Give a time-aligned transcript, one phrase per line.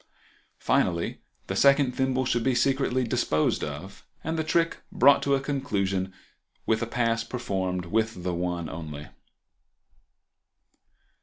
[0.57, 5.39] Finally the second thimble should be secretly disposed of, and the trick brought to a
[5.39, 6.11] conclusion
[6.65, 9.09] with a pass performed with the one only.